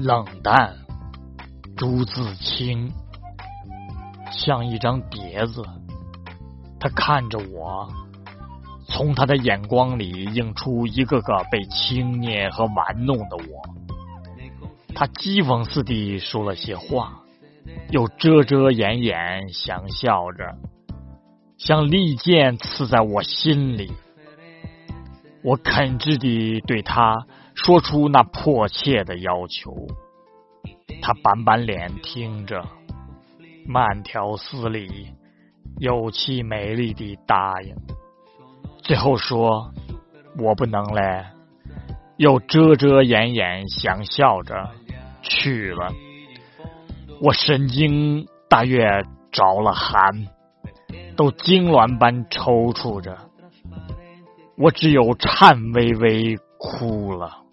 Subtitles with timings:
[0.00, 0.76] 冷淡。
[1.76, 2.92] 朱自清
[4.30, 5.62] 像一张碟子，
[6.78, 7.88] 他看着我，
[8.86, 13.74] 从他的眼光里映出一个个被轻蔑和玩弄的我。
[14.94, 17.22] 他讥讽似的说了些话，
[17.90, 20.56] 又遮遮掩掩，想笑着，
[21.56, 23.92] 像利剑刺在我心里。
[25.42, 29.86] 我恳挚地对他说出那迫切的要求。
[31.00, 32.64] 他板板脸听着，
[33.66, 35.12] 慢条斯理、
[35.78, 37.76] 有气没力地答应，
[38.82, 39.72] 最后说
[40.38, 41.24] ：“我不能嘞。”
[42.16, 44.70] 又遮遮掩掩，想笑着
[45.22, 45.92] 去了。
[47.20, 50.26] 我神经大约着了寒，
[51.16, 53.16] 都痉挛般抽搐着，
[54.58, 57.44] 我只有颤巍巍哭了。